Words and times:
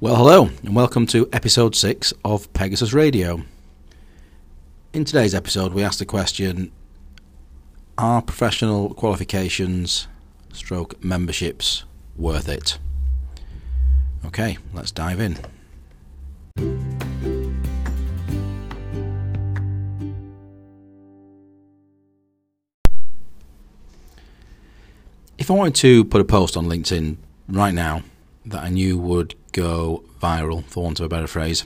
Well, 0.00 0.14
hello, 0.14 0.50
and 0.62 0.76
welcome 0.76 1.08
to 1.08 1.28
episode 1.32 1.74
6 1.74 2.14
of 2.24 2.52
Pegasus 2.52 2.92
Radio. 2.92 3.42
In 4.92 5.04
today's 5.04 5.34
episode, 5.34 5.72
we 5.72 5.82
ask 5.82 5.98
the 5.98 6.06
question 6.06 6.70
Are 7.98 8.22
professional 8.22 8.94
qualifications 8.94 10.06
stroke 10.52 11.02
memberships 11.02 11.82
worth 12.16 12.48
it? 12.48 12.78
Okay, 14.24 14.58
let's 14.72 14.92
dive 14.92 15.18
in. 15.18 15.36
If 25.36 25.50
I 25.50 25.54
wanted 25.54 25.74
to 25.74 26.04
put 26.04 26.20
a 26.20 26.24
post 26.24 26.56
on 26.56 26.66
LinkedIn 26.66 27.16
right 27.48 27.74
now 27.74 28.04
that 28.46 28.62
I 28.62 28.68
knew 28.68 28.96
would 28.96 29.34
go 29.52 30.04
viral, 30.20 30.64
for 30.64 30.84
want 30.84 31.00
of 31.00 31.06
a 31.06 31.08
better 31.08 31.26
phrase, 31.26 31.64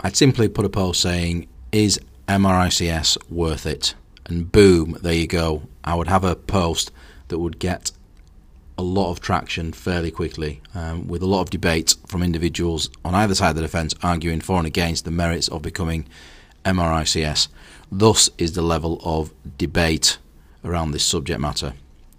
I'd 0.00 0.16
simply 0.16 0.48
put 0.48 0.64
a 0.64 0.68
post 0.68 1.00
saying, 1.00 1.48
Is 1.72 2.00
MRICS 2.28 3.30
worth 3.30 3.66
it? 3.66 3.94
And 4.26 4.52
boom, 4.52 4.98
there 5.02 5.14
you 5.14 5.26
go. 5.26 5.62
I 5.84 5.94
would 5.94 6.08
have 6.08 6.24
a 6.24 6.36
post 6.36 6.92
that 7.28 7.38
would 7.38 7.58
get 7.58 7.90
a 8.76 8.82
lot 8.82 9.10
of 9.10 9.20
traction 9.20 9.72
fairly 9.72 10.10
quickly, 10.10 10.60
um, 10.74 11.08
with 11.08 11.22
a 11.22 11.26
lot 11.26 11.40
of 11.40 11.50
debate 11.50 11.96
from 12.06 12.22
individuals 12.22 12.90
on 13.04 13.14
either 13.14 13.34
side 13.34 13.56
of 13.56 13.62
the 13.62 13.68
fence 13.68 13.94
arguing 14.02 14.40
for 14.40 14.58
and 14.58 14.66
against 14.66 15.04
the 15.04 15.10
merits 15.10 15.48
of 15.48 15.62
becoming 15.62 16.06
MRICS. 16.64 17.48
Thus 17.90 18.30
is 18.38 18.52
the 18.52 18.62
level 18.62 19.00
of 19.02 19.32
debate 19.56 20.18
around 20.64 20.92
this 20.92 21.04
subject 21.04 21.40
matter. 21.40 21.72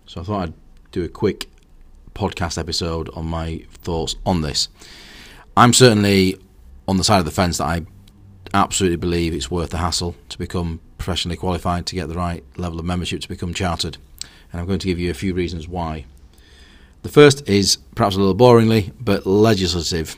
So 0.05 0.21
I 0.21 0.23
thought 0.23 0.43
I'd 0.43 0.53
do 0.91 1.03
a 1.03 1.09
quick 1.09 1.49
podcast 2.13 2.57
episode 2.57 3.09
on 3.13 3.25
my 3.25 3.65
thoughts 3.71 4.15
on 4.25 4.41
this. 4.41 4.69
I'm 5.55 5.73
certainly 5.73 6.37
on 6.87 6.97
the 6.97 7.03
side 7.03 7.19
of 7.19 7.25
the 7.25 7.31
fence 7.31 7.57
that 7.57 7.65
I 7.65 7.85
absolutely 8.53 8.97
believe 8.97 9.33
it's 9.33 9.51
worth 9.51 9.69
the 9.69 9.77
hassle 9.77 10.15
to 10.29 10.37
become 10.37 10.79
professionally 10.97 11.37
qualified 11.37 11.85
to 11.85 11.95
get 11.95 12.07
the 12.07 12.15
right 12.15 12.43
level 12.57 12.79
of 12.79 12.85
membership 12.85 13.21
to 13.21 13.29
become 13.29 13.53
chartered. 13.53 13.97
And 14.51 14.59
I'm 14.59 14.67
going 14.67 14.79
to 14.79 14.87
give 14.87 14.99
you 14.99 15.11
a 15.11 15.15
few 15.15 15.33
reasons 15.33 15.67
why. 15.67 16.05
The 17.03 17.09
first 17.09 17.47
is 17.47 17.77
perhaps 17.95 18.15
a 18.15 18.19
little 18.19 18.35
boringly, 18.35 18.91
but 18.99 19.25
legislative. 19.25 20.17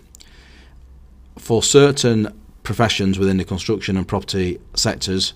For 1.38 1.62
certain 1.62 2.40
professions 2.64 3.20
within 3.20 3.38
the 3.38 3.46
construction 3.46 3.98
and 3.98 4.08
property 4.08 4.60
sectors, 4.74 5.34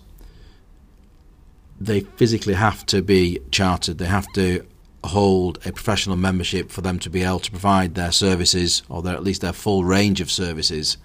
they 1.80 2.02
physically 2.02 2.54
have 2.54 2.86
to 2.88 3.02
be 3.02 3.40
chartered. 3.52 3.98
They 3.98 4.06
have 4.06 4.32
to 4.34 4.66
hold 5.08 5.58
a 5.66 5.72
professional 5.72 6.16
membership 6.16 6.72
for 6.72 6.82
them 6.82 7.00
to 7.00 7.10
be 7.10 7.24
able 7.24 7.40
to 7.40 7.52
provide 7.52 7.96
their 7.96 8.12
services 8.12 8.84
or 8.90 9.02
their, 9.02 9.14
at 9.14 9.24
least 9.24 9.42
their 9.42 9.54
full 9.54 9.84
range 9.84 10.22
of 10.22 10.32
services 10.32 10.98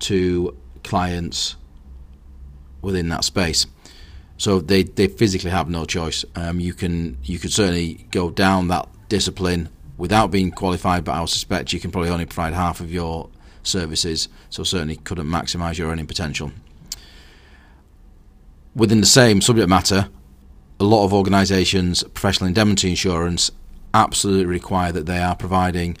to 0.00 0.56
clients 0.82 1.56
within 2.82 3.08
that 3.08 3.24
space. 3.24 3.66
So 4.36 4.60
they, 4.60 4.84
they 4.84 5.06
physically 5.06 5.50
have 5.50 5.68
no 5.68 5.84
choice. 5.84 6.24
Um, 6.34 6.60
you 6.60 6.72
can 6.72 7.18
you 7.22 7.38
could 7.38 7.52
certainly 7.52 8.06
go 8.10 8.30
down 8.30 8.68
that 8.68 8.88
discipline 9.08 9.68
without 9.98 10.30
being 10.30 10.50
qualified, 10.50 11.04
but 11.04 11.12
I 11.12 11.20
would 11.20 11.28
suspect 11.28 11.74
you 11.74 11.80
can 11.80 11.90
probably 11.90 12.10
only 12.10 12.24
provide 12.24 12.54
half 12.54 12.80
of 12.80 12.90
your 12.90 13.28
services. 13.62 14.28
So 14.48 14.64
certainly 14.64 14.96
couldn't 14.96 15.26
maximise 15.26 15.76
your 15.76 15.90
earning 15.90 16.06
potential. 16.06 16.52
Within 18.74 19.00
the 19.00 19.06
same 19.06 19.42
subject 19.42 19.68
matter, 19.68 20.08
a 20.80 20.84
lot 20.84 21.04
of 21.04 21.12
organisations, 21.12 22.02
professional 22.02 22.48
indemnity 22.48 22.88
insurance, 22.88 23.50
absolutely 23.92 24.46
require 24.46 24.90
that 24.90 25.04
they 25.04 25.18
are 25.18 25.36
providing 25.36 25.98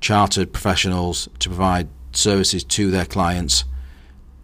chartered 0.00 0.52
professionals 0.52 1.28
to 1.40 1.48
provide 1.48 1.88
services 2.12 2.62
to 2.62 2.90
their 2.90 3.04
clients. 3.04 3.64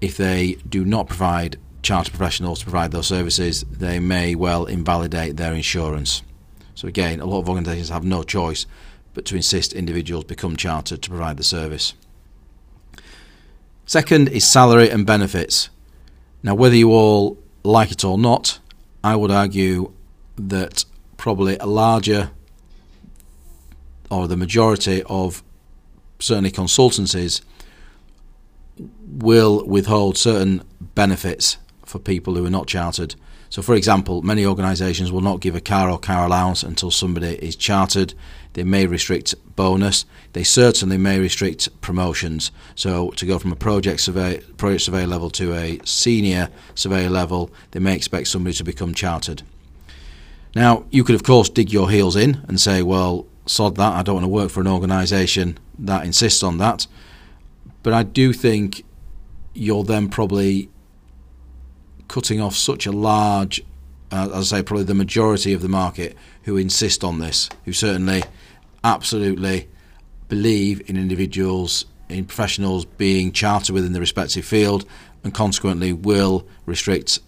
If 0.01 0.17
they 0.17 0.55
do 0.69 0.85
not 0.85 1.07
provide 1.07 1.59
chartered 1.83 2.13
professionals 2.13 2.59
to 2.59 2.65
provide 2.65 2.91
those 2.91 3.07
services, 3.07 3.65
they 3.71 4.01
may 4.01 4.35
well 4.35 4.67
invalidate 4.67 5.37
their 5.37 5.55
insurance. 5.55 6.23
So, 6.75 6.89
again, 6.89 7.21
a 7.21 7.27
lot 7.27 7.41
of 7.41 7.49
organisations 7.49 7.89
have 7.89 8.05
no 8.05 8.25
choice 8.25 8.67
but 9.15 9.25
to 9.27 9.37
insist 9.37 9.73
individuals 9.73 10.25
become 10.25 10.57
chartered 10.57 11.03
to 11.03 11.11
provide 11.11 11.37
the 11.37 11.45
service. 11.45 11.95
Second 13.87 14.29
is 14.29 14.49
salary 14.49 14.91
and 14.91 15.07
benefits. 15.07 15.71
Now, 16.43 16.55
whether 16.55 16.77
you 16.77 16.93
all 16.93 17.39
like 17.65 17.91
it 17.91 18.05
or 18.05 18.19
not, 18.19 18.61
I 19.09 19.17
would 19.17 19.31
argue 19.31 19.95
that 20.37 20.85
probably 21.17 21.57
a 21.57 21.65
larger 21.65 22.31
or 24.11 24.29
the 24.29 24.37
majority 24.37 25.03
of 25.05 25.43
certainly 26.19 26.51
consultancies 26.51 27.41
will 29.07 29.67
withhold 29.67 30.19
certain 30.19 30.63
benefits 30.95 31.57
for 31.87 31.99
people 31.99 32.35
who 32.35 32.45
are 32.45 32.51
not 32.51 32.67
chartered. 32.67 33.15
So, 33.51 33.63
for 33.63 33.75
example, 33.75 34.23
many 34.23 34.45
organisations 34.45 35.11
will 35.11 35.23
not 35.23 35.41
give 35.41 35.55
a 35.55 35.61
car 35.61 35.91
or 35.91 35.99
car 35.99 36.27
allowance 36.27 36.63
until 36.63 36.91
somebody 36.91 37.37
is 37.37 37.57
chartered. 37.57 38.15
They 38.53 38.65
may 38.65 38.87
restrict 38.87 39.35
bonus. 39.57 40.05
They 40.33 40.45
certainly 40.45 40.99
may 40.99 41.19
restrict 41.19 41.69
promotions. 41.81 42.51
So, 42.75 43.11
to 43.13 43.27
go 43.27 43.39
from 43.39 43.53
a 43.53 43.57
project 43.57 44.01
survey 44.01 44.41
project 44.57 44.83
survey 44.83 45.07
level 45.07 45.31
to 45.31 45.55
a 45.55 45.81
senior 45.85 46.51
surveyor 46.75 47.11
level, 47.11 47.51
they 47.71 47.81
may 47.81 47.97
expect 47.97 48.29
somebody 48.29 48.55
to 48.57 48.65
become 48.65 48.93
chartered. 48.95 49.43
Now, 50.55 50.85
you 50.91 51.05
could 51.05 51.15
of 51.15 51.23
course 51.23 51.49
dig 51.49 51.73
your 51.73 51.91
heels 51.91 52.17
in 52.17 52.43
and 52.49 52.61
say, 52.61 52.83
"Well, 52.83 53.27
sod 53.47 53.77
that. 53.77 53.95
I 53.95 54.03
don't 54.03 54.17
want 54.17 54.25
to 54.25 54.29
work 54.29 54.51
for 54.51 54.61
an 54.61 54.67
organisation 54.67 55.59
that 55.79 56.05
insists 56.05 56.43
on 56.43 56.59
that." 56.59 56.87
But 57.83 57.95
I 57.95 58.03
do 58.03 58.33
think 58.33 58.85
you're 59.55 59.85
then 59.85 60.09
probably 60.09 60.69
cutting 62.19 62.41
off 62.41 62.57
such 62.57 62.85
a 62.85 62.91
large, 62.91 63.61
uh, 64.11 64.29
as 64.35 64.53
I 64.53 64.57
say, 64.57 64.63
probably 64.65 64.83
the 64.83 64.93
majority 64.93 65.53
of 65.53 65.63
the 65.63 65.69
market 65.69 66.17
who 66.43 66.57
insist 66.57 67.05
on 67.05 67.21
this, 67.21 67.49
who 67.65 67.73
certainly 67.73 68.25
absolutely 68.83 69.69
believe 70.29 70.83
in 70.91 70.97
individuals, 70.97 71.87
in 72.09 72.25
professionals 72.25 72.85
being 72.85 73.31
chartered 73.31 73.73
within 73.73 73.93
the 73.93 74.01
respective 74.01 74.45
field, 74.45 74.85
and 75.23 75.33
consequently 75.33 75.93
will 75.93 76.45
restrict 76.67 77.21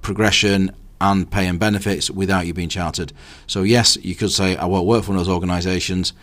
progression 0.00 0.74
and 0.98 1.30
pay 1.30 1.46
and 1.46 1.60
benefits 1.60 2.10
without 2.10 2.46
you 2.46 2.54
being 2.54 2.70
chartered. 2.70 3.12
So, 3.46 3.64
yes, 3.64 3.98
you 4.00 4.14
could 4.14 4.32
say, 4.32 4.56
I 4.56 4.64
won't 4.64 4.86
work 4.86 5.04
for 5.04 5.10
one 5.10 5.18
of 5.18 5.26
those 5.26 5.34
organisations, 5.34 6.14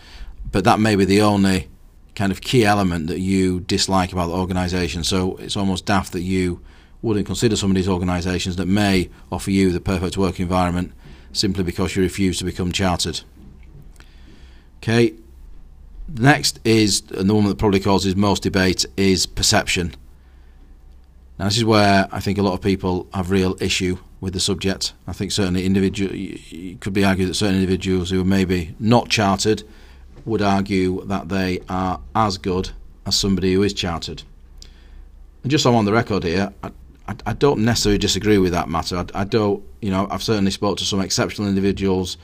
but 0.52 0.64
that 0.64 0.80
may 0.80 0.96
be 0.96 1.06
the 1.06 1.22
only 1.22 1.68
kind 2.16 2.32
of 2.32 2.42
key 2.42 2.66
element 2.66 3.06
that 3.06 3.20
you 3.20 3.60
dislike 3.60 4.12
about 4.14 4.30
the 4.30 4.36
organisation. 4.36 5.04
So, 5.04 5.36
it's 5.36 5.56
almost 5.56 5.86
daft 5.86 6.14
that 6.14 6.22
you 6.22 6.64
wouldn't 7.02 7.26
consider 7.26 7.56
some 7.56 7.72
of 7.72 7.76
these 7.76 7.88
organisations 7.88 8.56
that 8.58 8.66
may 8.66 9.10
offer 9.32 9.52
you 9.52 9.72
the 9.72 9.80
perfect 9.80 10.18
work 10.18 10.40
environment 10.40 10.92
simply 11.32 11.64
because 11.64 11.96
you 11.96 12.02
refuse 12.02 12.38
to 12.40 12.46
become 12.46 12.72
chartered. 12.72 13.22
Okay, 14.78 15.14
next 16.08 16.60
is, 16.64 17.04
and 17.12 17.30
the 17.30 17.36
one 17.36 17.46
that 17.46 17.58
probably 17.58 17.80
causes 17.80 18.16
most 18.16 18.44
debate, 18.44 18.86
is 18.98 19.26
perception. 19.26 19.96
Now, 21.38 21.46
this 21.46 21.58
is 21.58 21.66
where 21.66 22.08
I 22.12 22.20
think 22.20 22.38
a 22.38 22.42
lot 22.42 22.54
of 22.54 22.62
people 22.62 23.08
have 23.14 23.32
real 23.32 23.56
issue 23.62 23.98
with 24.20 24.34
the 24.34 24.40
subject. 24.40 24.94
I 25.08 25.14
think 25.14 25.32
certainly 25.32 25.66
individual, 25.66 26.12
could 26.82 26.94
be 26.94 27.06
argued 27.06 27.30
that 27.30 27.36
certain 27.36 27.56
individuals 27.56 28.10
who 28.10 28.22
are 28.22 28.26
maybe 28.26 28.76
not 28.80 29.10
chartered 29.10 29.64
would 30.26 30.42
argue 30.42 31.06
that 31.06 31.30
they 31.30 31.62
are 31.70 32.02
as 32.14 32.38
good 32.38 32.72
as 33.06 33.16
somebody 33.16 33.54
who 33.54 33.64
is 33.64 33.74
chartered. 33.74 34.24
And 35.44 35.52
just 35.52 35.64
so 35.64 35.70
I'm 35.70 35.78
on 35.78 35.86
the 35.86 35.94
record 35.94 36.24
here, 36.24 36.54
I, 36.62 36.72
I, 37.10 37.16
I 37.26 37.34
don't 37.34 37.62
necessarily 37.66 37.98
disagree 37.98 38.38
with 38.38 38.52
that 38.52 38.70
matter. 38.70 38.98
I, 38.98 39.22
I, 39.22 39.24
don't, 39.24 39.64
you 39.82 39.90
know, 39.90 40.08
I've 40.12 40.22
certainly 40.22 40.52
spoke 40.52 40.78
to 40.78 40.86
some 40.86 41.02
exceptional 41.02 41.48
individuals 41.48 42.18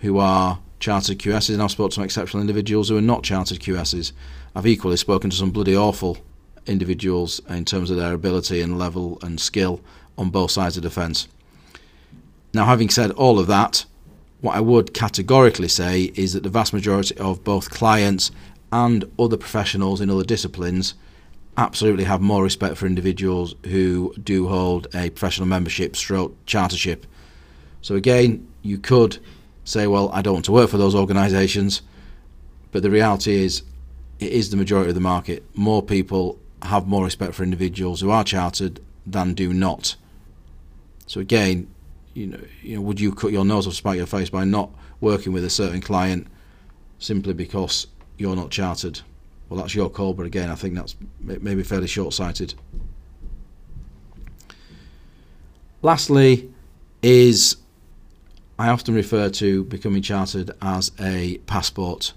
who 0.00 0.18
are 0.18 0.58
chartered 0.80 1.18
QSs, 1.18 1.54
and 1.54 1.62
I've 1.62 1.70
spoken 1.70 1.90
to 1.90 1.94
some 1.94 2.04
exceptional 2.04 2.42
individuals 2.42 2.90
who 2.90 2.98
are 2.98 3.02
not 3.02 3.22
chartered 3.22 3.60
QSs. 3.60 4.12
I've 4.54 4.66
equally 4.66 4.98
spoken 4.98 5.30
to 5.30 5.36
some 5.36 5.50
bloody 5.50 5.74
awful 5.74 6.18
individuals 6.66 7.40
in 7.48 7.64
terms 7.64 7.90
of 7.90 7.96
their 7.96 8.12
ability 8.12 8.60
and 8.60 8.78
level 8.78 9.18
and 9.22 9.40
skill 9.40 9.80
on 10.18 10.28
both 10.28 10.50
sides 10.50 10.76
of 10.76 10.82
the 10.82 10.90
fence. 10.90 11.26
Now, 12.52 12.66
having 12.66 12.90
said 12.90 13.10
all 13.12 13.38
of 13.38 13.46
that, 13.46 13.86
what 14.42 14.56
I 14.56 14.60
would 14.60 14.92
categorically 14.92 15.68
say 15.68 16.12
is 16.14 16.34
that 16.34 16.42
the 16.42 16.50
vast 16.50 16.74
majority 16.74 17.16
of 17.16 17.42
both 17.44 17.70
clients 17.70 18.30
and 18.70 19.10
other 19.18 19.38
professionals 19.38 20.02
in 20.02 20.10
other 20.10 20.22
disciplines 20.22 20.94
absolutely 21.58 22.04
have 22.04 22.20
more 22.20 22.42
respect 22.42 22.76
for 22.76 22.86
individuals 22.86 23.56
who 23.66 24.14
do 24.22 24.48
hold 24.48 24.86
a 24.94 25.10
professional 25.10 25.48
membership 25.48 25.96
stroke 25.96 26.34
chartership. 26.46 27.02
So 27.82 27.96
again, 27.96 28.46
you 28.62 28.78
could 28.78 29.18
say, 29.64 29.88
well, 29.88 30.08
I 30.12 30.22
don't 30.22 30.34
want 30.34 30.44
to 30.46 30.52
work 30.52 30.70
for 30.70 30.78
those 30.78 30.94
organisations, 30.94 31.82
but 32.70 32.82
the 32.82 32.90
reality 32.90 33.44
is 33.44 33.62
it 34.20 34.32
is 34.32 34.50
the 34.50 34.56
majority 34.56 34.90
of 34.90 34.94
the 34.94 35.00
market. 35.00 35.44
More 35.54 35.82
people 35.82 36.38
have 36.62 36.86
more 36.86 37.04
respect 37.04 37.34
for 37.34 37.42
individuals 37.42 38.00
who 38.00 38.10
are 38.10 38.24
chartered 38.24 38.80
than 39.04 39.34
do 39.34 39.52
not. 39.52 39.96
So 41.06 41.20
again, 41.20 41.68
you 42.14 42.28
know, 42.28 42.40
you 42.62 42.76
know, 42.76 42.82
would 42.82 43.00
you 43.00 43.12
cut 43.12 43.32
your 43.32 43.44
nose 43.44 43.66
off 43.66 43.74
spite 43.74 43.96
your 43.96 44.06
face 44.06 44.30
by 44.30 44.44
not 44.44 44.70
working 45.00 45.32
with 45.32 45.44
a 45.44 45.50
certain 45.50 45.80
client 45.80 46.28
simply 46.98 47.34
because 47.34 47.88
you're 48.16 48.36
not 48.36 48.50
chartered? 48.50 49.00
Well, 49.48 49.60
that's 49.60 49.74
your 49.74 49.90
call. 49.90 50.14
But 50.14 50.26
again, 50.26 50.50
I 50.50 50.54
think 50.54 50.74
that's 50.74 50.96
maybe 51.20 51.62
fairly 51.62 51.86
short-sighted. 51.86 52.54
Lastly, 55.82 56.52
is 57.02 57.56
I 58.58 58.68
often 58.68 58.94
refer 58.94 59.30
to 59.30 59.64
becoming 59.64 60.02
chartered 60.02 60.50
as 60.60 60.90
a 60.98 61.38
passport, 61.46 62.12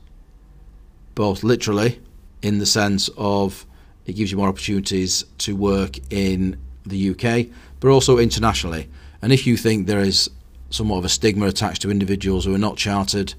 both 1.13 1.43
literally 1.43 1.99
in 2.41 2.57
the 2.57 2.65
sense 2.65 3.09
of 3.17 3.65
it 4.07 4.13
gives 4.13 4.31
you 4.31 4.37
more 4.37 4.47
opportunities 4.47 5.23
to 5.37 5.55
work 5.55 5.99
in 6.11 6.57
the 6.85 7.11
UK, 7.11 7.47
but 7.79 7.89
also 7.89 8.17
internationally. 8.17 8.89
And 9.21 9.31
if 9.31 9.45
you 9.45 9.55
think 9.55 9.85
there 9.85 9.99
is 9.99 10.29
somewhat 10.71 10.97
of 10.97 11.05
a 11.05 11.09
stigma 11.09 11.45
attached 11.45 11.83
to 11.83 11.91
individuals 11.91 12.45
who 12.45 12.55
are 12.55 12.59
not 12.59 12.77
chartered 12.77 13.35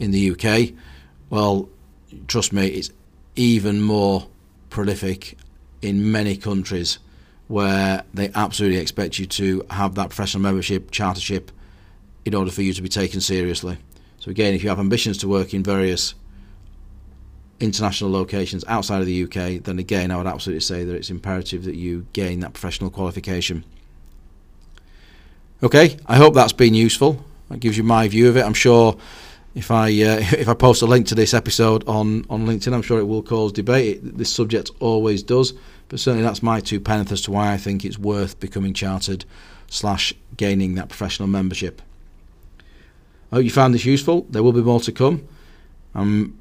in 0.00 0.10
the 0.10 0.32
UK, 0.32 0.74
well, 1.28 1.68
trust 2.26 2.52
me, 2.52 2.66
it's 2.66 2.90
even 3.36 3.80
more 3.80 4.28
prolific 4.68 5.36
in 5.82 6.12
many 6.12 6.36
countries 6.36 6.98
where 7.48 8.04
they 8.14 8.30
absolutely 8.34 8.78
expect 8.78 9.18
you 9.18 9.26
to 9.26 9.64
have 9.70 9.94
that 9.96 10.10
professional 10.10 10.42
membership, 10.42 10.90
chartership, 10.90 11.48
in 12.24 12.34
order 12.34 12.50
for 12.50 12.62
you 12.62 12.72
to 12.72 12.82
be 12.82 12.88
taken 12.88 13.20
seriously. 13.20 13.76
So, 14.18 14.30
again, 14.30 14.54
if 14.54 14.62
you 14.62 14.68
have 14.68 14.78
ambitions 14.78 15.18
to 15.18 15.28
work 15.28 15.54
in 15.54 15.64
various 15.64 16.14
international 17.58 18.10
locations 18.10 18.64
outside 18.68 19.00
of 19.00 19.06
the 19.06 19.24
UK, 19.24 19.62
then 19.62 19.78
again, 19.78 20.10
I 20.10 20.16
would 20.16 20.26
absolutely 20.26 20.60
say 20.60 20.84
that 20.84 20.94
it's 20.94 21.10
imperative 21.10 21.64
that 21.64 21.74
you 21.74 22.06
gain 22.12 22.40
that 22.40 22.52
professional 22.52 22.90
qualification. 22.90 23.64
Okay, 25.62 25.96
I 26.06 26.16
hope 26.16 26.34
that's 26.34 26.52
been 26.52 26.74
useful. 26.74 27.24
That 27.48 27.60
gives 27.60 27.76
you 27.76 27.82
my 27.82 28.08
view 28.08 28.28
of 28.28 28.36
it. 28.36 28.44
I'm 28.44 28.54
sure 28.54 28.96
if 29.54 29.70
I 29.70 29.88
uh, 29.88 30.20
if 30.38 30.48
I 30.48 30.54
post 30.54 30.82
a 30.82 30.86
link 30.86 31.06
to 31.08 31.14
this 31.14 31.34
episode 31.34 31.86
on, 31.88 32.24
on 32.30 32.46
LinkedIn, 32.46 32.72
I'm 32.72 32.82
sure 32.82 32.98
it 32.98 33.04
will 33.04 33.22
cause 33.22 33.52
debate. 33.52 33.98
It, 33.98 34.18
this 34.18 34.32
subject 34.32 34.70
always 34.80 35.22
does, 35.22 35.52
but 35.88 36.00
certainly 36.00 36.24
that's 36.24 36.42
my 36.42 36.60
two 36.60 36.80
penneth 36.80 37.12
as 37.12 37.22
to 37.22 37.30
why 37.30 37.52
I 37.52 37.56
think 37.56 37.84
it's 37.84 37.98
worth 37.98 38.38
becoming 38.40 38.74
chartered 38.74 39.24
slash 39.68 40.14
gaining 40.36 40.74
that 40.74 40.88
professional 40.88 41.28
membership. 41.28 41.82
I 43.32 43.36
hope 43.36 43.44
you 43.44 43.50
found 43.50 43.74
this 43.74 43.84
useful. 43.84 44.26
There 44.30 44.42
will 44.42 44.52
be 44.52 44.62
more 44.62 44.80
to 44.80 44.92
come. 44.92 45.26
I'm 45.94 46.36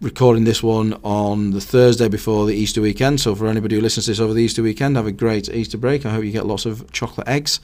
recording 0.00 0.44
this 0.44 0.62
one 0.62 0.94
on 1.02 1.50
the 1.50 1.60
Thursday 1.60 2.08
before 2.08 2.46
the 2.46 2.54
Easter 2.54 2.80
weekend. 2.80 3.20
So, 3.20 3.34
for 3.34 3.48
anybody 3.48 3.76
who 3.76 3.82
listens 3.82 4.06
to 4.06 4.12
this 4.12 4.20
over 4.20 4.32
the 4.32 4.42
Easter 4.42 4.62
weekend, 4.62 4.96
have 4.96 5.06
a 5.06 5.12
great 5.12 5.48
Easter 5.48 5.76
break. 5.76 6.06
I 6.06 6.10
hope 6.10 6.24
you 6.24 6.32
get 6.32 6.46
lots 6.46 6.66
of 6.66 6.90
chocolate 6.92 7.28
eggs. 7.28 7.60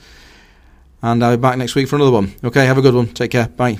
And 1.01 1.23
I'll 1.23 1.37
be 1.37 1.41
back 1.41 1.57
next 1.57 1.75
week 1.75 1.87
for 1.87 1.95
another 1.95 2.11
one. 2.11 2.33
Okay, 2.43 2.65
have 2.65 2.77
a 2.77 2.81
good 2.81 2.95
one. 2.95 3.07
Take 3.07 3.31
care. 3.31 3.47
Bye. 3.47 3.77